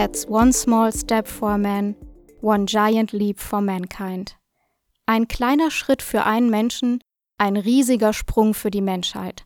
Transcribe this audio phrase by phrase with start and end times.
[0.00, 1.94] That's one small step for man,
[2.40, 4.38] one giant leap for mankind.
[5.04, 7.02] Ein kleiner Schritt für einen Menschen,
[7.36, 9.44] ein riesiger Sprung für die Menschheit.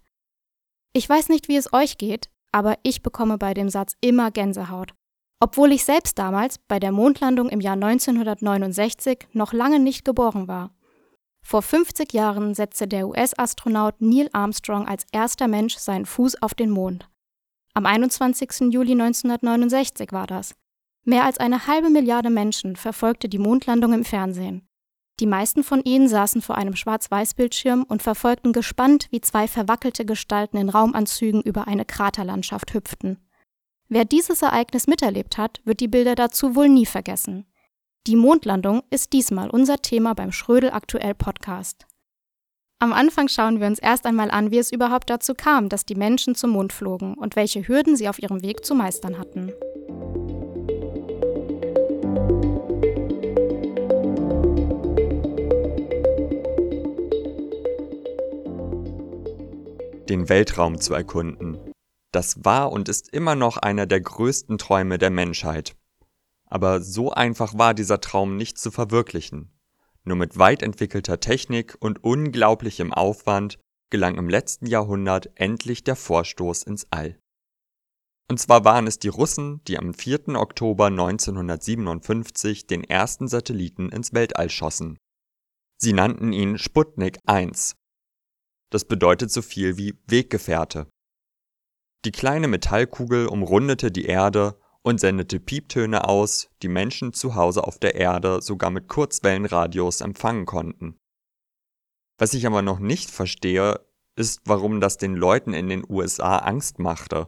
[0.93, 4.95] Ich weiß nicht, wie es euch geht, aber ich bekomme bei dem Satz immer Gänsehaut.
[5.41, 10.71] Obwohl ich selbst damals bei der Mondlandung im Jahr 1969 noch lange nicht geboren war.
[11.43, 16.71] Vor 50 Jahren setzte der US-Astronaut Neil Armstrong als erster Mensch seinen Fuß auf den
[16.71, 17.09] Mond.
[17.77, 18.73] Am 21.
[18.73, 20.55] Juli 1969 war das.
[21.03, 24.69] Mehr als eine halbe Milliarde Menschen verfolgte die Mondlandung im Fernsehen.
[25.19, 30.57] Die meisten von ihnen saßen vor einem Schwarz-Weiß-Bildschirm und verfolgten gespannt, wie zwei verwackelte Gestalten
[30.57, 33.19] in Raumanzügen über eine Kraterlandschaft hüpften.
[33.89, 37.45] Wer dieses Ereignis miterlebt hat, wird die Bilder dazu wohl nie vergessen.
[38.07, 41.87] Die Mondlandung ist diesmal unser Thema beim Schrödel Aktuell Podcast.
[42.85, 45.95] Am Anfang schauen wir uns erst einmal an, wie es überhaupt dazu kam, dass die
[45.95, 49.55] Menschen zum Mond flogen und welche Hürden sie auf ihrem Weg zu meistern hatten.
[60.11, 61.57] den Weltraum zu erkunden.
[62.13, 65.75] Das war und ist immer noch einer der größten Träume der Menschheit.
[66.45, 69.54] Aber so einfach war dieser Traum nicht zu verwirklichen.
[70.05, 73.59] Nur mit weit entwickelter Technik und unglaublichem Aufwand
[73.91, 77.19] gelang im letzten Jahrhundert endlich der Vorstoß ins All.
[78.31, 80.29] Und zwar waren es die Russen, die am 4.
[80.37, 84.99] Oktober 1957 den ersten Satelliten ins Weltall schossen.
[85.81, 87.77] Sie nannten ihn Sputnik 1
[88.75, 90.89] das bedeutet so viel wie Weggefährte.
[92.05, 97.79] Die kleine Metallkugel umrundete die Erde und sendete Pieptöne aus, die Menschen zu Hause auf
[97.79, 100.97] der Erde sogar mit Kurzwellenradios empfangen konnten.
[102.19, 103.81] Was ich aber noch nicht verstehe,
[104.15, 107.27] ist, warum das den Leuten in den USA Angst machte.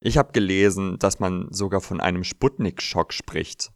[0.00, 3.70] Ich habe gelesen, dass man sogar von einem Sputnik-Schock spricht.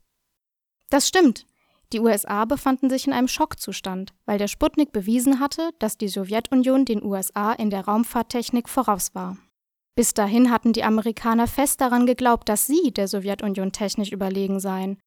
[0.90, 1.46] Das stimmt.
[1.92, 6.84] Die USA befanden sich in einem Schockzustand, weil der Sputnik bewiesen hatte, dass die Sowjetunion
[6.84, 9.38] den USA in der Raumfahrttechnik voraus war.
[9.96, 14.98] Bis dahin hatten die Amerikaner fest daran geglaubt, dass sie der Sowjetunion technisch überlegen seien.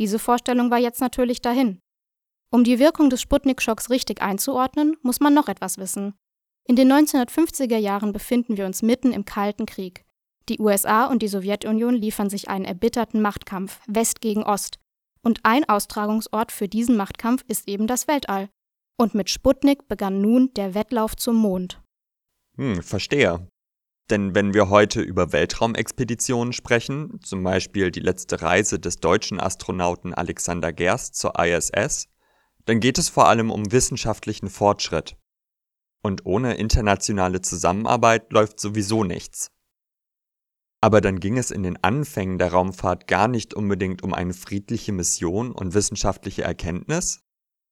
[0.00, 1.78] Diese Vorstellung war jetzt natürlich dahin.
[2.50, 6.14] Um die Wirkung des Sputnik-Schocks richtig einzuordnen, muss man noch etwas wissen.
[6.68, 10.04] In den 1950er Jahren befinden wir uns mitten im Kalten Krieg.
[10.48, 14.78] Die USA und die Sowjetunion liefern sich einen erbitterten Machtkampf, West gegen Ost,
[15.22, 18.48] und ein Austragungsort für diesen Machtkampf ist eben das Weltall.
[18.96, 21.80] Und mit Sputnik begann nun der Wettlauf zum Mond.
[22.56, 23.46] Hm, verstehe.
[24.10, 30.14] Denn wenn wir heute über Weltraumexpeditionen sprechen, zum Beispiel die letzte Reise des deutschen Astronauten
[30.14, 32.08] Alexander Gerst zur ISS,
[32.66, 35.16] dann geht es vor allem um wissenschaftlichen Fortschritt.
[36.02, 39.50] Und ohne internationale Zusammenarbeit läuft sowieso nichts.
[40.80, 44.92] Aber dann ging es in den Anfängen der Raumfahrt gar nicht unbedingt um eine friedliche
[44.92, 47.24] Mission und wissenschaftliche Erkenntnis?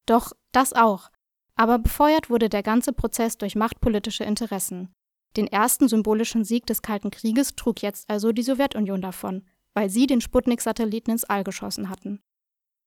[0.07, 1.11] Doch, das auch.
[1.55, 4.93] Aber befeuert wurde der ganze Prozess durch machtpolitische Interessen.
[5.37, 9.43] Den ersten symbolischen Sieg des Kalten Krieges trug jetzt also die Sowjetunion davon,
[9.75, 12.21] weil sie den Sputnik-Satelliten ins All geschossen hatten.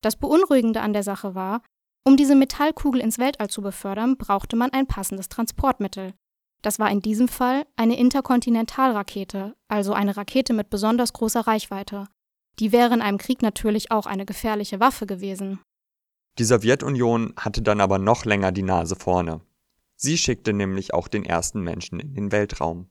[0.01, 1.61] Das Beunruhigende an der Sache war,
[2.05, 6.13] um diese Metallkugel ins Weltall zu befördern, brauchte man ein passendes Transportmittel.
[6.61, 12.07] Das war in diesem Fall eine Interkontinentalrakete, also eine Rakete mit besonders großer Reichweite.
[12.59, 15.59] Die wäre in einem Krieg natürlich auch eine gefährliche Waffe gewesen.
[16.39, 19.41] Die Sowjetunion hatte dann aber noch länger die Nase vorne.
[19.99, 22.87] Sie schickte nämlich auch den ersten Menschen in den Weltraum.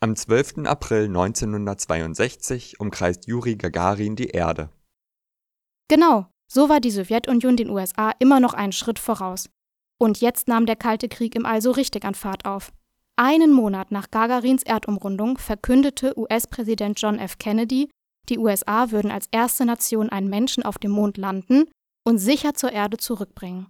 [0.00, 0.66] Am 12.
[0.66, 4.70] April 1962 umkreist Juri Gagarin die Erde.
[5.88, 9.48] Genau, so war die Sowjetunion den USA immer noch einen Schritt voraus.
[10.00, 12.72] Und jetzt nahm der Kalte Krieg im All so richtig an Fahrt auf.
[13.16, 17.38] Einen Monat nach Gagarins Erdumrundung verkündete US-Präsident John F.
[17.38, 17.90] Kennedy,
[18.28, 21.64] die USA würden als erste Nation einen Menschen auf dem Mond landen
[22.04, 23.66] und sicher zur Erde zurückbringen.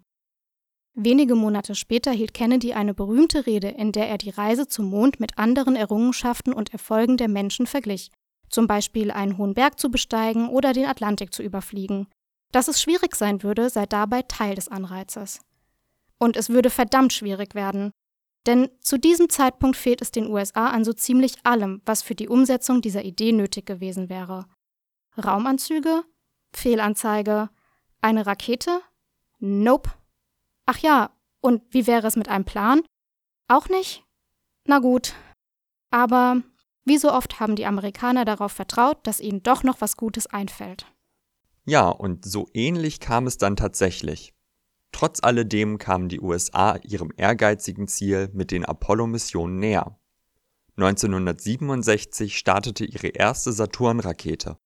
[1.00, 5.20] Wenige Monate später hielt Kennedy eine berühmte Rede, in der er die Reise zum Mond
[5.20, 8.11] mit anderen Errungenschaften und Erfolgen der Menschen verglich,
[8.49, 12.08] zum Beispiel einen hohen Berg zu besteigen oder den Atlantik zu überfliegen.
[12.50, 15.38] Dass es schwierig sein würde, sei dabei Teil des Anreizes.
[16.19, 17.93] Und es würde verdammt schwierig werden.
[18.49, 22.28] Denn zu diesem Zeitpunkt fehlt es den USA an so ziemlich allem, was für die
[22.28, 24.46] Umsetzung dieser Idee nötig gewesen wäre.
[25.17, 26.02] Raumanzüge?
[26.52, 27.50] Fehlanzeige?
[28.00, 28.81] Eine Rakete?
[29.38, 29.93] Nope.
[30.70, 32.82] Ach ja, und wie wäre es mit einem Plan?
[33.49, 34.05] Auch nicht?
[34.67, 35.15] Na gut.
[35.91, 36.43] Aber
[36.85, 40.85] wie so oft haben die Amerikaner darauf vertraut, dass ihnen doch noch was Gutes einfällt.
[41.65, 44.35] Ja, und so ähnlich kam es dann tatsächlich.
[44.93, 49.99] Trotz alledem kamen die USA ihrem ehrgeizigen Ziel mit den Apollo-Missionen näher.
[50.76, 54.59] 1967 startete ihre erste Saturn-Rakete.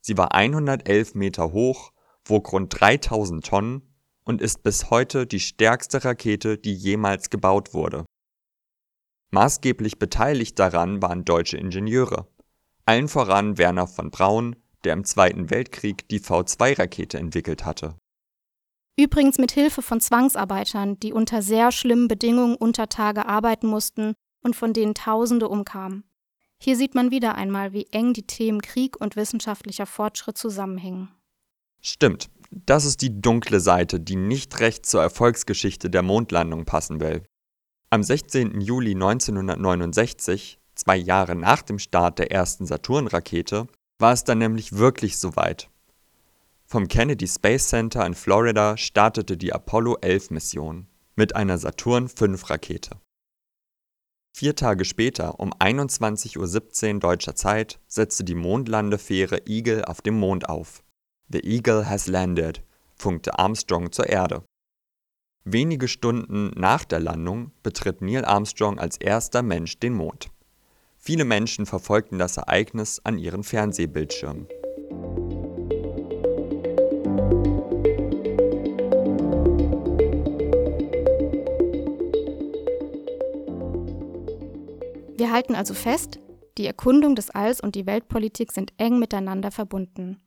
[0.00, 1.92] Sie war 111 Meter hoch,
[2.24, 3.89] wog rund 3000 Tonnen
[4.30, 8.06] und ist bis heute die stärkste Rakete, die jemals gebaut wurde.
[9.32, 12.28] Maßgeblich beteiligt daran waren deutsche Ingenieure,
[12.86, 14.54] allen voran Wernher von Braun,
[14.84, 17.96] der im Zweiten Weltkrieg die V2-Rakete entwickelt hatte.
[18.96, 24.54] Übrigens mit Hilfe von Zwangsarbeitern, die unter sehr schlimmen Bedingungen unter Tage arbeiten mussten und
[24.54, 26.04] von denen Tausende umkamen.
[26.60, 31.08] Hier sieht man wieder einmal, wie eng die Themen Krieg und wissenschaftlicher Fortschritt zusammenhängen.
[31.80, 37.22] Stimmt, das ist die dunkle Seite, die nicht recht zur Erfolgsgeschichte der Mondlandung passen will.
[37.90, 38.60] Am 16.
[38.60, 43.68] Juli 1969, zwei Jahre nach dem Start der ersten Saturn-Rakete,
[43.98, 45.68] war es dann nämlich wirklich soweit.
[46.66, 50.86] Vom Kennedy Space Center in Florida startete die Apollo 11 Mission
[51.16, 53.00] mit einer Saturn V Rakete.
[54.32, 60.48] Vier Tage später, um 21.17 Uhr deutscher Zeit, setzte die Mondlandefähre Eagle auf dem Mond
[60.48, 60.84] auf.
[61.32, 62.60] The Eagle has landed,
[62.96, 64.42] funkte Armstrong zur Erde.
[65.44, 70.28] Wenige Stunden nach der Landung betritt Neil Armstrong als erster Mensch den Mond.
[70.98, 74.48] Viele Menschen verfolgten das Ereignis an ihren Fernsehbildschirmen.
[85.16, 86.18] Wir halten also fest,
[86.58, 90.20] die Erkundung des Alls und die Weltpolitik sind eng miteinander verbunden.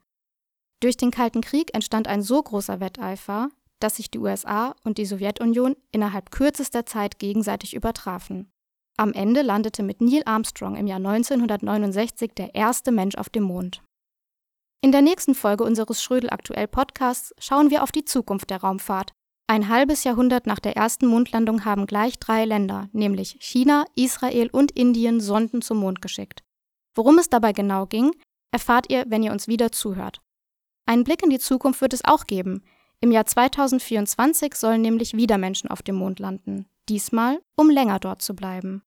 [0.83, 3.47] Durch den Kalten Krieg entstand ein so großer Wetteifer,
[3.79, 8.51] dass sich die USA und die Sowjetunion innerhalb kürzester Zeit gegenseitig übertrafen.
[8.97, 13.81] Am Ende landete mit Neil Armstrong im Jahr 1969 der erste Mensch auf dem Mond.
[14.81, 19.13] In der nächsten Folge unseres Schrödel Aktuell Podcasts schauen wir auf die Zukunft der Raumfahrt
[19.47, 24.71] ein halbes Jahrhundert nach der ersten Mondlandung haben gleich drei Länder, nämlich China, Israel und
[24.71, 26.43] Indien, Sonden zum Mond geschickt.
[26.95, 28.11] Worum es dabei genau ging,
[28.51, 30.22] erfahrt ihr, wenn ihr uns wieder zuhört.
[30.85, 32.63] Einen Blick in die Zukunft wird es auch geben.
[32.99, 36.65] Im Jahr 2024 sollen nämlich wieder Menschen auf dem Mond landen.
[36.89, 38.83] Diesmal, um länger dort zu bleiben.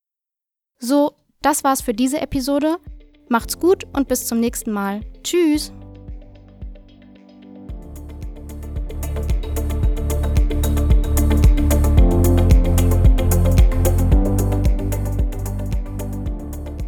[0.78, 2.78] So, das war's für diese Episode.
[3.28, 5.00] Macht's gut und bis zum nächsten Mal.
[5.22, 5.72] Tschüss!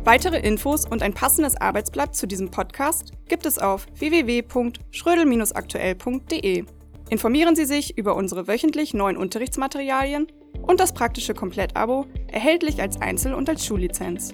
[0.08, 6.64] Weitere Infos und ein passendes Arbeitsblatt zu diesem Podcast gibt es auf www.schrödel-aktuell.de.
[7.10, 10.28] Informieren Sie sich über unsere wöchentlich neuen Unterrichtsmaterialien
[10.62, 14.32] und das praktische Komplettabo, erhältlich als Einzel- und als Schullizenz.